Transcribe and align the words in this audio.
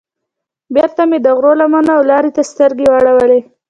بېرته 0.73 1.01
مې 1.09 1.17
د 1.21 1.27
غره 1.37 1.51
لمنو 1.59 1.91
او 1.97 2.01
لارې 2.09 2.31
ته 2.35 2.41
سترګې 2.51 2.85
واړولې. 2.89 3.39